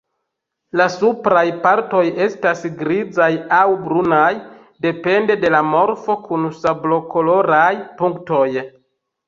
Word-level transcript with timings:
La 0.79 0.85
supraj 0.93 1.43
partoj 1.65 2.01
estas 2.27 2.63
grizaj 2.79 3.29
aŭ 3.59 3.69
brunaj, 3.83 4.31
depende 4.87 5.37
de 5.45 5.55
la 5.59 5.63
morfo, 5.71 6.19
kun 6.31 6.51
sablokoloraj 6.65 7.71
punktoj. 8.05 8.47